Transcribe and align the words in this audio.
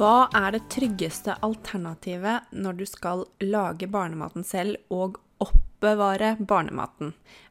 Hva 0.00 0.30
er 0.32 0.54
det 0.54 0.62
tryggeste 0.72 1.34
alternativet 1.44 2.54
når 2.56 2.78
du 2.78 2.86
skal 2.88 3.26
lage 3.44 3.84
barnematen 3.92 4.46
selv 4.48 4.78
og 4.88 5.18
oppbevare 5.44 6.38
barnematen? 6.40 7.10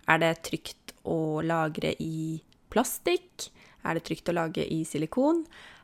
Er 0.10 0.18
det 0.24 0.32
trygt 0.48 0.96
å 1.06 1.44
lagre 1.46 1.92
i 2.02 2.40
plastikk? 2.74 3.52
Er 3.86 4.00
det 4.00 4.08
trygt 4.10 4.34
å 4.34 4.38
lage 4.40 4.66
i 4.66 4.80
silikon? 4.82 5.44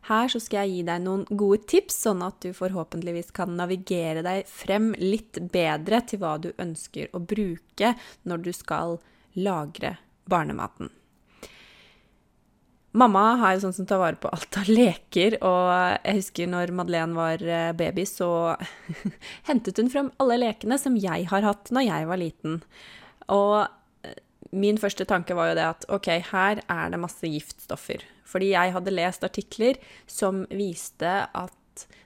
Her 0.09 0.33
så 0.33 0.41
skal 0.41 0.63
jeg 0.63 0.79
gi 0.79 0.89
deg 0.89 1.05
noen 1.05 1.29
gode 1.29 1.61
tips, 1.69 2.01
sånn 2.07 2.25
at 2.25 2.41
du 2.41 2.49
forhåpentligvis 2.57 3.29
kan 3.37 3.53
navigere 3.61 4.25
deg 4.25 4.49
frem 4.49 4.95
litt 4.97 5.37
bedre 5.53 6.01
til 6.09 6.25
hva 6.25 6.39
du 6.41 6.49
ønsker 6.57 7.13
å 7.13 7.21
bruke 7.21 7.93
når 8.25 8.47
du 8.49 8.53
skal 8.57 8.97
lagre 9.37 9.99
barnematen. 10.25 10.89
Mamma 12.95 13.23
har 13.41 13.55
jo 13.55 13.65
sånn 13.65 13.75
som 13.75 13.87
tar 13.89 13.99
vare 13.99 14.19
på 14.19 14.29
alt 14.31 14.55
av 14.61 14.69
leker, 14.71 15.37
og 15.43 15.71
jeg 16.05 16.19
husker 16.21 16.47
når 16.51 16.71
Madeleine 16.75 17.17
var 17.17 17.41
eh, 17.43 17.71
baby, 17.75 18.05
så 18.07 18.29
hentet 19.49 19.81
hun 19.81 19.91
frem 19.91 20.11
alle 20.23 20.37
lekene 20.39 20.77
som 20.79 20.95
jeg 20.99 21.27
har 21.31 21.43
hatt 21.43 21.73
når 21.75 21.89
jeg 21.89 22.07
var 22.07 22.21
liten. 22.21 22.61
Og 23.35 23.57
eh, 24.07 24.15
min 24.55 24.79
første 24.79 25.07
tanke 25.09 25.35
var 25.35 25.51
jo 25.51 25.57
det 25.59 25.67
at 25.73 25.87
ok, 25.91 26.09
her 26.31 26.63
er 26.63 26.93
det 26.93 27.01
masse 27.03 27.27
giftstoffer. 27.27 28.07
Fordi 28.25 28.53
jeg 28.53 28.73
hadde 28.77 28.95
lest 28.95 29.27
artikler 29.27 29.81
som 30.07 30.45
viste 30.55 31.17
at 31.27 31.59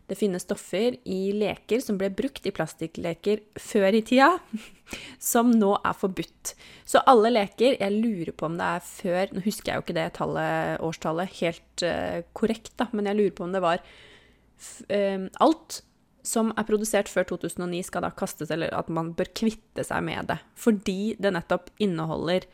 det 0.10 0.18
finnes 0.18 0.42
stoffer 0.42 0.96
i 1.06 1.20
leker 1.38 1.82
som 1.84 2.00
ble 2.00 2.10
brukt 2.10 2.46
i 2.50 2.54
plastikkleker 2.54 3.44
før 3.62 3.98
i 4.00 4.02
tida, 4.06 4.32
som 5.32 5.52
nå 5.54 5.76
er 5.78 5.98
forbudt. 5.98 6.56
Så 6.90 7.04
alle 7.10 7.30
leker 7.36 7.78
Jeg 7.78 7.94
lurer 7.94 8.34
på 8.34 8.48
om 8.48 8.56
det 8.58 8.66
er 8.66 8.82
før 8.82 9.36
Nå 9.36 9.44
husker 9.46 9.70
jeg 9.70 9.78
jo 9.78 9.84
ikke 9.86 9.98
det 10.00 10.08
tallet, 10.18 10.82
årstallet 10.82 11.36
helt 11.44 11.84
uh, 11.86 12.26
korrekt, 12.34 12.74
da, 12.82 12.90
men 12.98 13.06
jeg 13.06 13.20
lurer 13.20 13.36
på 13.38 13.46
om 13.46 13.54
det 13.54 13.62
var 13.62 13.84
uh, 13.84 15.28
Alt 15.46 15.84
som 16.26 16.50
er 16.58 16.66
produsert 16.68 17.10
før 17.10 17.30
2009, 17.30 17.84
skal 17.88 18.04
da 18.04 18.10
kastes, 18.14 18.50
eller 18.54 18.74
at 18.76 18.90
man 18.92 19.14
bør 19.18 19.30
kvitte 19.38 19.86
seg 19.88 20.04
med 20.06 20.28
det. 20.30 20.38
Fordi 20.60 21.16
det 21.22 21.32
nettopp 21.34 21.72
inneholder 21.82 22.50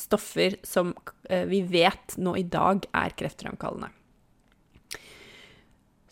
stoffer 0.00 0.56
som 0.66 0.94
uh, 1.30 1.44
vi 1.50 1.62
vet 1.68 2.16
nå 2.18 2.34
i 2.40 2.48
dag 2.48 2.88
er 2.96 3.16
kreftfremkallende. 3.20 3.92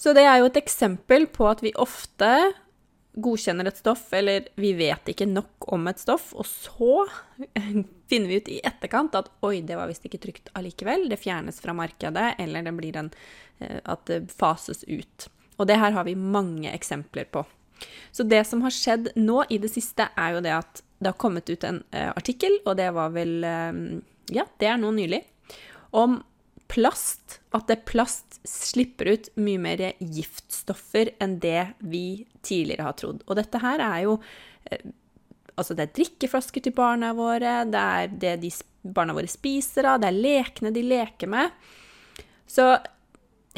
Så 0.08 0.14
det 0.16 0.22
er 0.24 0.38
jo 0.40 0.46
et 0.48 0.56
eksempel 0.56 1.26
på 1.28 1.44
at 1.50 1.60
vi 1.60 1.68
ofte 1.76 2.28
godkjenner 3.20 3.68
et 3.68 3.76
stoff, 3.76 4.06
eller 4.16 4.46
vi 4.56 4.70
vet 4.78 5.10
ikke 5.12 5.26
nok 5.28 5.66
om 5.74 5.82
et 5.90 6.00
stoff, 6.00 6.30
og 6.32 6.46
så 6.48 7.02
finner 8.08 8.30
vi 8.30 8.38
ut 8.40 8.48
i 8.48 8.56
etterkant 8.64 9.18
at 9.20 9.28
oi, 9.44 9.58
det 9.68 9.76
var 9.76 9.90
visst 9.90 10.06
ikke 10.08 10.20
trygt 10.22 10.48
allikevel. 10.56 11.04
Det 11.12 11.18
fjernes 11.20 11.60
fra 11.60 11.74
markedet, 11.76 12.30
eller 12.40 12.64
det 12.64 12.72
blir 12.78 12.96
en, 12.96 13.10
eh, 13.60 13.82
at 13.84 14.06
det 14.08 14.32
fases 14.32 14.80
ut. 14.88 15.28
Og 15.58 15.68
det 15.68 15.76
her 15.76 15.92
har 15.92 16.08
vi 16.08 16.16
mange 16.16 16.72
eksempler 16.72 17.28
på. 17.28 17.44
Så 18.08 18.24
det 18.24 18.46
som 18.48 18.64
har 18.64 18.72
skjedd 18.72 19.12
nå 19.20 19.42
i 19.52 19.60
det 19.60 19.74
siste, 19.74 20.08
er 20.16 20.38
jo 20.38 20.44
det 20.48 20.56
at 20.56 20.82
det 20.96 21.12
har 21.12 21.20
kommet 21.20 21.52
ut 21.52 21.68
en 21.68 21.82
uh, 21.92 22.14
artikkel, 22.14 22.62
og 22.64 22.80
det 22.80 22.88
var 22.96 23.12
vel 23.12 23.44
uh, 23.44 23.76
Ja, 24.32 24.48
det 24.56 24.72
er 24.72 24.80
nå 24.80 24.88
nylig. 24.96 25.20
Om 25.92 26.16
plast. 26.68 27.40
At 27.56 27.68
det 27.70 27.84
plast 27.88 28.38
slipper 28.48 29.12
ut 29.14 29.30
mye 29.40 29.60
mer 29.60 29.82
giftstoffer 29.98 31.14
enn 31.22 31.38
det 31.42 31.72
vi 31.80 32.26
tidligere 32.44 32.86
har 32.88 32.96
trodd. 33.00 33.24
Og 33.26 33.38
dette 33.40 33.60
her 33.64 33.84
er 33.84 34.06
jo 34.06 34.18
eh, 34.70 34.88
Altså, 35.58 35.74
det 35.74 35.88
er 35.88 35.94
drikkeflasker 35.96 36.62
til 36.62 36.70
barna 36.70 37.08
våre, 37.18 37.64
det 37.66 37.80
er 37.82 38.12
det 38.22 38.34
de 38.44 38.50
barna 38.94 39.10
våre 39.16 39.26
spiser 39.26 39.88
av, 39.90 39.96
det 39.98 40.12
er 40.12 40.20
lekene 40.22 40.70
de 40.70 40.84
leker 40.86 41.26
med. 41.32 41.50
Så 42.46 42.76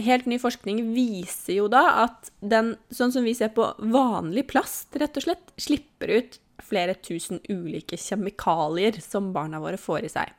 helt 0.01 0.25
ny 0.25 0.39
forskning 0.41 0.81
viser 0.95 1.59
jo 1.59 1.69
da 1.69 1.83
at 2.07 2.31
den, 2.41 2.73
sånn 2.89 3.13
som 3.13 3.27
vi 3.29 3.35
ser 3.37 3.53
på 3.53 3.69
vanlig 3.93 4.47
plast, 4.49 4.97
rett 4.97 5.21
og 5.21 5.27
slett, 5.27 5.53
slipper 5.61 6.15
ut 6.17 6.41
flere 6.65 6.97
tusen 7.05 7.41
ulike 7.49 7.99
kjemikalier 8.01 9.01
som 9.05 9.33
barna 9.37 9.61
våre 9.63 9.81
får 9.81 10.09
i 10.09 10.13
seg. 10.13 10.33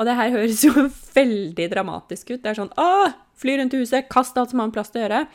Og 0.00 0.08
det 0.08 0.16
her 0.16 0.32
høres 0.32 0.62
jo 0.64 0.72
veldig 1.18 1.66
dramatisk 1.72 2.32
ut. 2.32 2.40
Det 2.40 2.54
er 2.54 2.62
sånn 2.62 2.72
Å, 2.80 3.10
fly 3.40 3.58
rundt 3.60 3.76
i 3.76 3.82
huset, 3.82 4.08
kast 4.12 4.38
alt 4.40 4.54
som 4.54 4.62
har 4.62 4.70
med 4.70 4.78
plast 4.78 4.96
å 4.96 5.04
gjøre. 5.04 5.26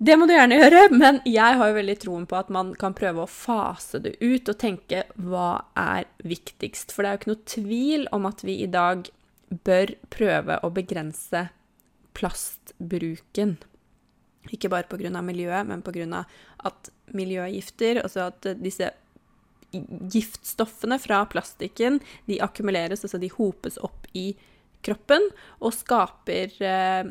Det 0.00 0.14
må 0.16 0.24
du 0.24 0.32
gjerne 0.32 0.56
gjøre, 0.56 0.82
men 0.96 1.18
jeg 1.28 1.56
har 1.60 1.68
jo 1.68 1.76
veldig 1.76 1.96
troen 2.00 2.26
på 2.28 2.36
at 2.38 2.52
man 2.52 2.72
kan 2.80 2.94
prøve 2.96 3.24
å 3.24 3.28
fase 3.28 4.00
det 4.00 4.14
ut 4.22 4.48
og 4.48 4.56
tenke 4.60 5.02
hva 5.20 5.66
er 5.76 6.06
viktigst? 6.24 6.94
For 6.94 7.04
det 7.04 7.10
er 7.10 7.16
jo 7.16 7.20
ikke 7.20 7.32
noe 7.32 7.50
tvil 7.54 8.06
om 8.16 8.28
at 8.28 8.44
vi 8.46 8.54
i 8.64 8.70
dag 8.70 9.10
bør 9.68 9.92
prøve 10.12 10.56
å 10.64 10.70
begrense 10.72 11.50
plastbruken. 12.16 13.58
Ikke 14.48 14.70
bare 14.72 14.88
pga. 14.88 15.20
miljøet, 15.20 15.68
men 15.68 15.84
pga. 15.84 16.24
at 16.64 16.90
miljøgifter, 17.12 18.00
altså 18.00 18.30
at 18.30 18.54
disse 18.56 18.88
giftstoffene 19.72 20.98
fra 20.98 21.26
plastikken 21.30 22.00
de 22.26 22.40
akkumuleres, 22.42 23.04
altså 23.04 23.18
de 23.22 23.30
hopes 23.34 23.78
opp 23.84 24.06
i 24.16 24.32
kroppen 24.84 25.22
og 25.60 25.74
skaper 25.76 26.50
eh, 26.64 27.04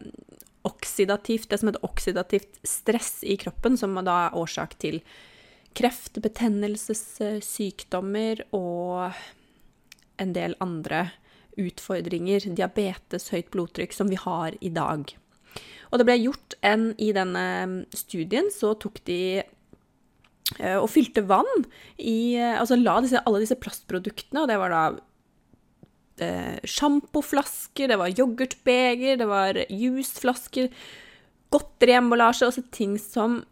oksidativt, 0.68 1.50
det 1.50 1.58
som 1.60 1.68
heter 1.70 1.86
oksidativt 1.86 2.60
stress 2.68 3.24
i 3.24 3.38
kroppen, 3.40 3.78
som 3.78 3.96
da 4.04 4.28
er 4.28 4.38
årsak 4.38 4.78
til 4.82 5.02
kreft, 5.78 6.22
betennelsessykdommer 6.22 8.42
og 8.58 9.12
en 10.20 10.34
del 10.36 10.56
andre 10.64 11.10
utfordringer, 11.60 12.40
diabetes, 12.56 13.30
høyt 13.34 13.50
blodtrykk, 13.54 13.94
som 13.96 14.08
vi 14.12 14.18
har 14.20 14.52
i 14.64 14.70
dag. 14.74 15.18
Og 15.90 16.00
det 16.00 16.06
ble 16.06 16.18
gjort 16.22 16.54
en 16.66 16.94
I 17.02 17.12
denne 17.16 17.46
studien 17.96 18.52
så 18.54 18.74
tok 18.80 19.02
de 19.10 19.44
og 20.82 20.90
fylte 20.90 21.22
vann 21.30 21.66
i 22.02 22.34
eh, 22.40 22.58
Altså 22.58 22.78
la 22.80 22.98
disse, 23.04 23.22
alle 23.22 23.44
disse 23.44 23.58
plastproduktene, 23.62 24.44
og 24.44 24.50
det 24.50 24.58
var 24.60 24.74
da 24.74 24.84
eh, 26.26 26.58
sjampoflasker, 26.66 27.92
det 27.92 28.00
var 28.02 28.16
yoghurtbeger, 28.16 29.20
det 29.22 29.28
var 29.30 29.62
jusflasker, 29.70 30.72
godteriemballasje, 31.54 32.50
altså 32.50 32.66
ting 32.74 32.98
som 33.02 33.44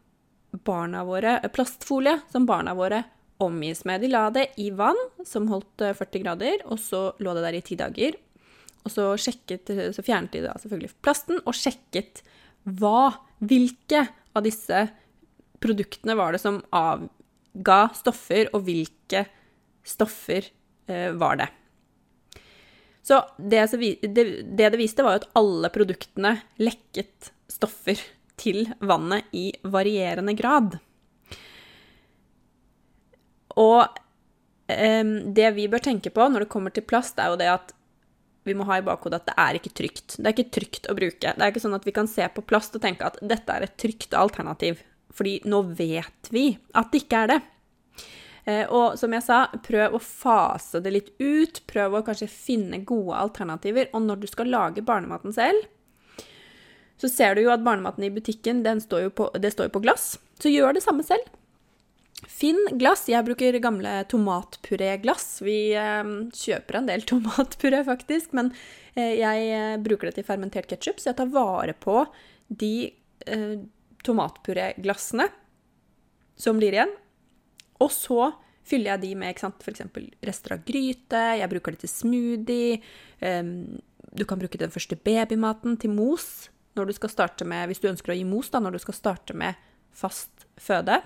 barna 0.66 1.04
våre 1.06 1.38
Plastfolie 1.54 2.20
som 2.32 2.46
barna 2.48 2.74
våre 2.78 3.04
omgis 3.44 3.84
med. 3.86 4.02
De 4.02 4.10
la 4.10 4.28
det 4.34 4.48
i 4.62 4.72
vann 4.74 4.98
som 5.28 5.50
holdt 5.52 5.84
40 5.98 6.24
grader, 6.24 6.64
og 6.66 6.80
så 6.82 7.12
lå 7.22 7.36
det 7.38 7.44
der 7.46 7.58
i 7.58 7.66
ti 7.66 7.78
dager. 7.78 8.18
Og 8.88 8.94
så, 8.94 9.10
sjekket, 9.20 9.70
så 9.94 10.06
fjernet 10.06 10.34
de 10.34 10.46
da 10.46 10.56
selvfølgelig 10.58 10.96
plasten, 11.04 11.42
og 11.44 11.58
sjekket 11.58 12.24
hva, 12.80 13.12
hvilke 13.44 14.08
av 14.38 14.46
disse 14.46 14.88
produktene 15.64 16.16
var 16.18 16.36
det 16.36 16.42
som 16.44 16.60
avga 16.76 17.80
stoffer, 17.98 18.50
og 18.54 18.66
hvilke 18.68 19.26
stoffer 19.88 20.50
eh, 20.90 21.12
var 21.18 21.40
det. 21.42 21.50
Så 23.08 23.22
det, 23.38 23.64
det, 24.04 24.26
det 24.58 24.74
viste, 24.76 25.06
var 25.06 25.22
at 25.22 25.30
alle 25.40 25.72
produktene 25.72 26.34
lekket 26.60 27.32
stoffer 27.48 28.02
til 28.38 28.66
vannet 28.84 29.32
i 29.32 29.48
varierende 29.64 30.36
grad. 30.38 30.76
Og 33.58 33.80
eh, 34.68 35.08
det 35.40 35.54
vi 35.56 35.70
bør 35.72 35.86
tenke 35.88 36.12
på 36.14 36.28
når 36.28 36.46
det 36.46 36.52
kommer 36.52 36.76
til 36.76 36.86
plast, 36.86 37.18
er 37.20 37.32
jo 37.32 37.40
det 37.40 37.50
at 37.54 37.74
vi 38.48 38.56
må 38.56 38.68
ha 38.68 38.78
i 38.80 38.86
bakhodet 38.86 39.22
at 39.22 39.30
det 39.30 39.38
er 39.44 39.58
ikke 39.60 39.74
trygt. 39.76 40.18
Det 40.18 40.28
er 40.28 40.36
ikke 40.36 40.56
trygt 40.60 40.92
å 40.92 40.96
bruke. 40.96 41.32
Det 41.32 41.44
er 41.44 41.52
ikke 41.52 41.64
sånn 41.64 41.76
at 41.76 41.88
vi 41.88 41.96
kan 41.96 42.08
se 42.12 42.28
på 42.32 42.44
plast 42.48 42.76
og 42.78 42.84
tenke 42.84 43.08
at 43.08 43.20
dette 43.20 43.56
er 43.56 43.66
et 43.66 43.76
trygt 43.80 44.16
alternativ. 44.16 44.84
Fordi 45.16 45.40
nå 45.50 45.62
vet 45.78 46.32
vi 46.34 46.50
at 46.78 46.92
det 46.92 47.04
ikke 47.06 47.24
er 47.24 47.32
det. 47.34 47.40
Eh, 48.48 48.66
og 48.72 48.96
som 49.00 49.12
jeg 49.16 49.26
sa, 49.26 49.40
prøv 49.64 49.98
å 49.98 50.04
fase 50.04 50.82
det 50.84 50.94
litt 50.94 51.10
ut. 51.20 51.62
Prøv 51.70 51.98
å 52.00 52.04
kanskje 52.08 52.30
finne 52.32 52.84
gode 52.88 53.18
alternativer. 53.20 53.90
Og 53.94 54.06
når 54.06 54.22
du 54.24 54.30
skal 54.32 54.52
lage 54.54 54.86
barnematen 54.86 55.36
selv, 55.36 55.68
så 56.98 57.10
ser 57.12 57.36
du 57.36 57.44
jo 57.44 57.54
at 57.54 57.66
barnematen 57.66 58.08
i 58.08 58.14
butikken, 58.14 58.64
står 58.82 59.12
på, 59.14 59.30
det 59.38 59.52
står 59.54 59.70
jo 59.70 59.76
på 59.76 59.84
glass. 59.84 60.16
Så 60.42 60.50
gjør 60.50 60.78
det 60.78 60.86
samme 60.86 61.06
selv. 61.06 61.28
Finn 62.26 62.58
glass. 62.80 63.06
Jeg 63.12 63.26
bruker 63.28 63.60
gamle 63.62 64.00
tomatpuréglass. 64.10 65.42
Vi 65.46 65.60
eh, 65.78 66.14
kjøper 66.34 66.80
en 66.80 66.90
del 66.90 67.06
tomatpuré, 67.10 67.84
faktisk, 67.86 68.34
men 68.38 68.54
eh, 68.96 69.20
jeg 69.20 69.50
eh, 69.54 69.76
bruker 69.84 70.10
det 70.10 70.18
til 70.18 70.28
fermentert 70.30 70.70
ketsjup, 70.72 71.02
så 71.02 71.12
jeg 71.12 71.20
tar 71.20 71.36
vare 71.36 71.76
på 71.78 72.06
de 72.48 72.74
eh, 73.28 73.58
tomatpuréglassene 74.08 75.28
som 76.40 76.60
blir 76.60 76.78
igjen. 76.78 76.94
Og 77.84 77.92
så 77.94 78.32
fyller 78.68 78.94
jeg 78.94 79.04
de 79.04 79.12
med 79.22 79.38
f.eks. 79.38 79.86
rester 80.28 80.56
av 80.58 80.64
gryte, 80.68 81.24
jeg 81.40 81.52
bruker 81.52 81.76
det 81.76 81.84
til 81.86 81.94
smoothie. 81.94 82.80
Um, 83.22 83.78
du 84.18 84.26
kan 84.28 84.40
bruke 84.40 84.60
den 84.60 84.74
første 84.74 84.98
babymaten 85.00 85.78
til 85.82 85.94
mos 85.94 86.50
når 86.78 86.90
du 86.90 86.98
skal 86.98 87.10
starte 87.10 87.46
med, 87.48 87.70
hvis 87.70 87.82
du 87.82 87.90
ønsker 87.90 88.14
å 88.14 88.18
gi 88.18 88.26
mos 88.28 88.52
da, 88.54 88.62
når 88.62 88.78
du 88.78 88.84
skal 88.84 88.98
starte 88.98 89.34
med 89.38 89.58
fast 89.98 90.46
føde. 90.62 91.00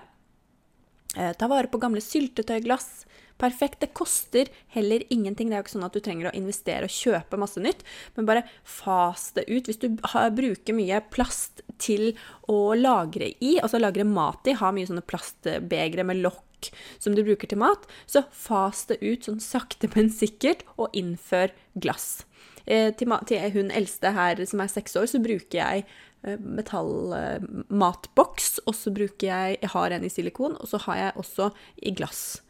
Eh, 1.16 1.32
ta 1.36 1.48
vare 1.48 1.68
på 1.68 1.80
gamle 1.80 2.00
syltetøyglass. 2.00 3.04
Perfekt. 3.42 3.80
Det 3.80 3.92
koster 3.96 4.48
heller 4.74 5.02
ingenting. 5.10 5.50
Det 5.50 5.56
er 5.56 5.62
jo 5.62 5.66
ikke 5.66 5.74
sånn 5.74 5.86
at 5.88 5.96
du 5.96 6.00
trenger 6.04 6.30
å 6.30 6.36
investere 6.36 6.86
og 6.86 6.94
kjøpe 6.94 7.40
masse 7.40 7.60
nytt, 7.62 7.82
men 8.16 8.28
bare 8.28 8.44
fas 8.62 9.32
det 9.36 9.48
ut. 9.48 9.66
Hvis 9.66 9.80
du 9.82 9.88
bruker 9.98 10.76
mye 10.76 11.02
plast 11.12 11.64
til 11.82 12.12
å 12.48 12.76
lagre 12.78 13.32
i, 13.42 13.56
altså 13.58 13.82
lagre 13.82 14.06
mat 14.06 14.46
i, 14.46 14.56
har 14.56 14.74
mye 14.76 14.88
sånne 14.88 15.04
plastbegre 15.04 16.06
med 16.06 16.22
lokk 16.22 16.70
som 17.02 17.16
du 17.16 17.24
bruker 17.26 17.50
til 17.50 17.58
mat, 17.58 17.88
så 18.06 18.22
fas 18.30 18.84
det 18.86 19.00
ut 19.02 19.26
sånn 19.26 19.42
sakte, 19.42 19.90
men 19.96 20.12
sikkert, 20.14 20.62
og 20.78 20.94
innfør 20.94 21.50
glass. 21.74 22.22
Eh, 22.62 22.92
til, 22.94 23.10
til 23.26 23.50
hun 23.56 23.74
eldste 23.74 24.14
her 24.14 24.38
som 24.46 24.62
er 24.62 24.70
seks 24.70 24.94
år, 25.00 25.10
så 25.10 25.18
bruker 25.22 25.58
jeg 25.58 25.86
metallmatboks, 26.22 28.60
og 28.66 28.74
så 28.78 28.92
bruker 28.94 29.26
jeg 29.26 29.58
Jeg 29.60 29.70
har 29.74 29.90
en 29.90 30.04
i 30.04 30.12
silikon, 30.12 30.56
og 30.60 30.68
så 30.70 30.78
har 30.86 30.96
jeg 30.96 31.20
også 31.22 31.50
i 31.82 31.94
glass. 31.98 32.42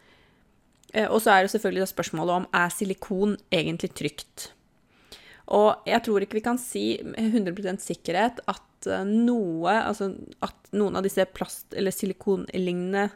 Eh, 0.92 1.08
og 1.08 1.22
så 1.24 1.32
er 1.32 1.44
det 1.44 1.54
selvfølgelig 1.54 1.88
spørsmålet 1.88 2.42
om 2.42 2.50
er 2.52 2.72
silikon 2.72 3.38
egentlig 3.52 3.92
trygt. 3.96 4.50
Og 5.52 5.88
jeg 5.88 6.04
tror 6.04 6.24
ikke 6.24 6.38
vi 6.38 6.44
kan 6.44 6.60
si 6.60 7.00
med 7.04 7.32
100 7.32 7.80
sikkerhet 7.82 8.40
at 8.48 8.88
eh, 8.88 9.08
noe 9.08 9.74
Altså 9.82 10.12
at 10.44 10.72
noen 10.72 10.96
av 10.96 11.04
disse 11.04 11.24
plast- 11.34 11.74
eller 11.76 11.92
silikonlignende 11.92 13.08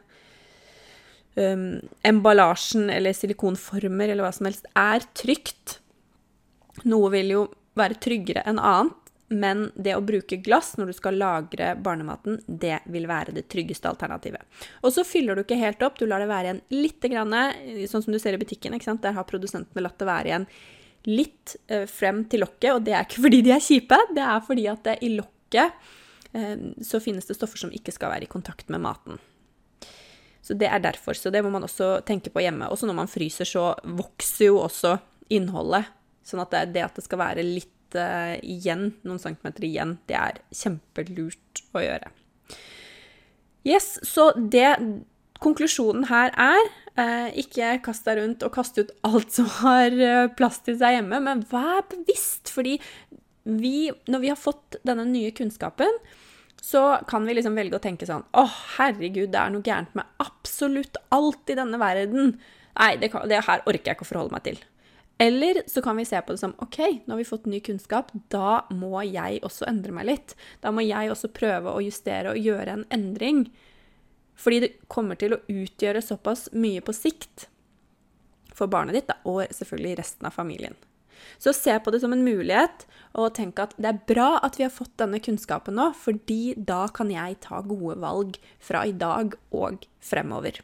um, 1.37 1.79
emballasjen 2.05 2.91
eller 2.93 3.17
silikonformer 3.17 4.13
eller 4.13 4.27
hva 4.27 4.35
som 4.35 4.49
helst 4.49 4.69
er 4.77 5.05
trygt. 5.17 5.79
Noe 6.85 7.13
vil 7.15 7.33
jo 7.33 7.47
være 7.77 8.01
tryggere 8.01 8.45
enn 8.49 8.61
annet. 8.61 9.06
Men 9.29 9.71
det 9.75 9.97
å 9.97 10.05
bruke 10.07 10.39
glass 10.39 10.77
når 10.79 10.93
du 10.93 10.95
skal 10.95 11.17
lagre 11.19 11.73
barnematen, 11.83 12.39
det 12.47 12.79
vil 12.95 13.09
være 13.11 13.35
det 13.35 13.49
tryggeste 13.51 13.91
alternativet. 13.91 14.47
Og 14.87 14.95
så 14.95 15.03
fyller 15.07 15.35
du 15.35 15.43
ikke 15.43 15.59
helt 15.59 15.83
opp, 15.83 15.99
du 15.99 16.07
lar 16.07 16.23
det 16.23 16.31
være 16.31 16.53
igjen 16.53 16.63
litt, 16.77 17.03
grann, 17.11 17.35
sånn 17.91 18.07
som 18.07 18.15
du 18.15 18.21
ser 18.23 18.39
i 18.39 18.41
butikken. 18.43 18.77
Der 19.03 19.17
har 19.19 19.27
produsentene 19.27 19.83
latt 19.83 19.99
det 19.99 20.09
være 20.09 20.31
igjen 20.31 20.51
litt 21.07 21.55
eh, 21.71 21.87
frem 21.91 22.25
til 22.31 22.43
lokket, 22.43 22.73
og 22.75 22.83
det 22.87 22.95
er 22.95 23.07
ikke 23.07 23.23
fordi 23.27 23.43
de 23.47 23.55
er 23.55 23.63
kjipe, 23.63 23.99
det 24.15 24.27
er 24.27 24.43
fordi 24.47 24.67
at 24.71 24.93
i 24.97 25.13
lokket 25.15 25.89
eh, 26.33 26.55
så 26.87 27.03
finnes 27.03 27.27
det 27.27 27.39
stoffer 27.39 27.67
som 27.67 27.75
ikke 27.75 27.95
skal 27.95 28.15
være 28.15 28.27
i 28.29 28.31
kontakt 28.31 28.71
med 28.71 28.83
maten. 28.87 29.19
Så 30.47 30.55
det 30.55 30.69
er 30.71 30.79
derfor. 30.79 31.19
Så 31.19 31.33
det 31.35 31.43
må 31.43 31.51
man 31.51 31.67
også 31.67 31.97
tenke 32.07 32.31
på 32.31 32.39
hjemme. 32.39 32.69
Også 32.71 32.87
når 32.87 32.95
man 33.01 33.09
fryser, 33.11 33.49
så 33.49 33.73
vokser 33.83 34.47
jo 34.47 34.61
også 34.63 34.93
innholdet. 35.35 35.89
Sånn 36.23 36.43
at 36.45 36.53
det, 36.55 36.61
det 36.77 36.85
at 36.85 36.95
det 36.95 37.03
skal 37.03 37.19
være 37.19 37.43
litt 37.43 37.73
uh, 37.95 38.35
igjen, 38.43 38.89
noen 39.07 39.21
centimeter 39.23 39.67
igjen, 39.69 39.97
det 40.11 40.17
er 40.19 40.41
kjempelurt 40.51 41.63
å 41.77 41.85
gjøre. 41.85 42.11
Yes, 43.67 43.97
så 44.07 44.31
det 44.37 44.73
konklusjonen 45.43 46.07
her 46.11 46.33
er 46.41 46.69
uh, 46.99 47.31
ikke 47.39 47.77
kast 47.85 48.07
deg 48.09 48.21
rundt 48.21 48.45
og 48.47 48.55
kast 48.55 48.79
ut 48.81 48.93
alt 49.07 49.35
som 49.35 49.49
har 49.61 49.95
uh, 49.95 50.27
plass 50.39 50.63
til 50.67 50.79
seg 50.81 50.99
hjemme, 50.99 51.21
men 51.23 51.45
vær 51.51 51.85
bevisst, 51.91 52.53
fordi 52.55 52.79
vi, 53.47 53.91
når 54.11 54.23
vi 54.23 54.31
har 54.33 54.41
fått 54.41 54.79
denne 54.87 55.07
nye 55.07 55.31
kunnskapen, 55.37 56.01
så 56.63 56.97
kan 57.07 57.27
vi 57.29 57.37
liksom 57.37 57.55
velge 57.55 57.79
å 57.79 57.83
tenke 57.83 58.09
sånn 58.09 58.25
Å, 58.35 58.43
herregud, 58.79 59.29
det 59.31 59.39
er 59.39 59.53
noe 59.55 59.63
gærent 59.63 59.93
med 59.95 60.09
absolutt 60.23 60.97
alt 61.15 61.53
i 61.53 61.59
denne 61.59 61.79
verden. 61.79 62.33
Nei, 62.75 62.97
det, 62.99 63.13
det 63.31 63.45
her 63.47 63.63
orker 63.63 63.93
jeg 63.93 63.99
ikke 63.99 64.07
å 64.07 64.09
forholde 64.09 64.35
meg 64.35 64.47
til. 64.49 64.59
Eller 65.19 65.63
så 65.67 65.81
kan 65.83 65.97
vi 65.97 66.05
se 66.05 66.21
på 66.21 66.35
det 66.35 66.43
som 66.43 66.55
OK, 66.59 66.79
nå 67.07 67.15
har 67.15 67.21
vi 67.21 67.25
fått 67.25 67.47
ny 67.49 67.61
kunnskap, 67.65 68.11
da 68.29 68.67
må 68.69 69.01
jeg 69.09 69.41
også 69.47 69.65
endre 69.71 69.95
meg 69.97 70.11
litt. 70.11 70.35
Da 70.61 70.73
må 70.75 70.85
jeg 70.85 71.13
også 71.13 71.33
prøve 71.33 71.73
å 71.73 71.81
justere 71.85 72.35
og 72.35 72.41
gjøre 72.41 72.75
en 72.75 72.85
endring. 72.93 73.47
Fordi 74.37 74.61
det 74.67 74.73
kommer 74.93 75.17
til 75.17 75.33
å 75.33 75.41
utgjøre 75.49 76.05
såpass 76.05 76.51
mye 76.53 76.85
på 76.85 76.93
sikt 76.93 77.49
for 78.57 78.69
barnet 78.73 78.97
ditt, 78.97 79.09
da, 79.09 79.17
og 79.29 79.49
selvfølgelig 79.53 79.97
resten 80.01 80.29
av 80.29 80.37
familien. 80.37 80.77
Så 81.41 81.53
se 81.57 81.73
på 81.81 81.93
det 81.93 82.03
som 82.03 82.13
en 82.13 82.25
mulighet, 82.25 82.85
og 83.17 83.35
tenk 83.37 83.61
at 83.61 83.75
det 83.81 83.89
er 83.89 84.05
bra 84.09 84.29
at 84.45 84.59
vi 84.61 84.67
har 84.67 84.73
fått 84.73 84.95
denne 85.01 85.21
kunnskapen 85.25 85.77
nå, 85.77 85.91
fordi 85.97 86.55
da 86.57 86.87
kan 86.93 87.13
jeg 87.13 87.41
ta 87.45 87.63
gode 87.65 87.99
valg 88.05 88.37
fra 88.61 88.85
i 88.89 88.93
dag 88.97 89.37
og 89.57 89.85
fremover. 90.05 90.61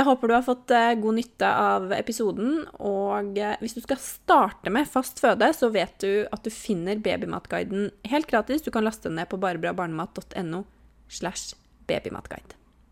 Jeg 0.00 0.06
håper 0.08 0.30
du 0.30 0.32
har 0.32 0.44
fått 0.46 0.72
eh, 0.72 0.94
god 0.96 1.18
nytte 1.18 1.48
av 1.60 1.90
episoden. 1.92 2.62
Og 2.80 3.36
eh, 3.36 3.58
hvis 3.60 3.76
du 3.76 3.82
skal 3.84 4.00
starte 4.00 4.72
med 4.72 4.88
fast 4.88 5.20
føde, 5.20 5.50
så 5.52 5.68
vet 5.74 5.92
du 6.00 6.24
at 6.32 6.46
du 6.46 6.48
finner 6.54 7.02
Babymatguiden 7.04 7.90
helt 8.08 8.30
gratis. 8.30 8.64
Du 8.64 8.72
kan 8.72 8.86
laste 8.86 9.10
den 9.10 9.20
ned 9.20 9.28
på 9.28 9.40
barebrabarnemat.no 9.42 10.64
slash 11.12 11.52
babymatguide. 11.90 12.59